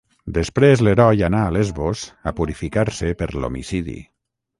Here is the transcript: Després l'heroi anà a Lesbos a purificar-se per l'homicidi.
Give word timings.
Després 0.35 0.79
l'heroi 0.85 1.19
anà 1.27 1.41
a 1.47 1.51
Lesbos 1.57 2.05
a 2.31 2.33
purificar-se 2.39 3.11
per 3.21 3.29
l'homicidi. 3.37 3.99